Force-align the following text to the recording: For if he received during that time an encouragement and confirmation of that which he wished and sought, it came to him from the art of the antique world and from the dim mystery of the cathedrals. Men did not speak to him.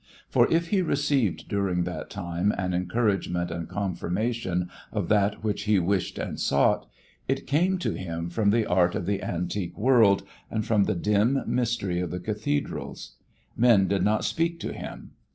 For 0.29 0.51
if 0.51 0.69
he 0.69 0.81
received 0.81 1.47
during 1.47 1.83
that 1.83 2.09
time 2.09 2.51
an 2.57 2.73
encouragement 2.73 3.51
and 3.51 3.69
confirmation 3.69 4.67
of 4.91 5.09
that 5.09 5.43
which 5.43 5.65
he 5.65 5.77
wished 5.77 6.17
and 6.17 6.39
sought, 6.39 6.87
it 7.27 7.45
came 7.45 7.77
to 7.77 7.91
him 7.91 8.27
from 8.31 8.49
the 8.49 8.65
art 8.65 8.95
of 8.95 9.05
the 9.05 9.21
antique 9.21 9.77
world 9.77 10.23
and 10.49 10.65
from 10.65 10.85
the 10.85 10.95
dim 10.95 11.43
mystery 11.45 11.99
of 11.99 12.09
the 12.09 12.19
cathedrals. 12.19 13.17
Men 13.55 13.87
did 13.87 14.01
not 14.01 14.25
speak 14.25 14.59
to 14.61 14.73
him. 14.73 15.11